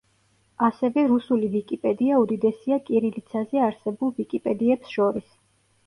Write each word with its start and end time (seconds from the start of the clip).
ასევე, 0.67 1.03
რუსული 1.11 1.51
ვიკიპედია 1.57 2.19
უდიდესია 2.25 2.81
კირილიცაზე 2.91 3.65
არსებულ 3.71 4.15
ვიკიპედიებს 4.21 4.99
შორის. 5.01 5.35